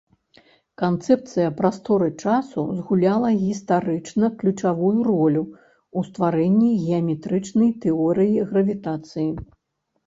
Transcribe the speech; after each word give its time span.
Канцэпцыя 0.81 1.49
прасторы-часу 1.59 2.63
згуляла 2.79 3.29
гістарычна 3.43 4.25
ключавую 4.41 4.91
ролю 5.11 5.43
ў 5.51 5.99
стварэнні 6.09 6.71
геаметрычнай 6.83 7.71
тэорыі 7.87 8.37
гравітацыі. 8.53 9.31